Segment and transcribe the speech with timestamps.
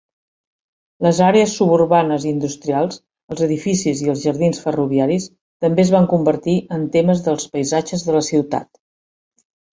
[1.07, 2.97] Les àrees suburbanes i industrials,
[3.35, 5.29] els edificis i els jardins ferroviaris
[5.67, 8.83] també es van convertir en temes dels paisatges de la ciutat.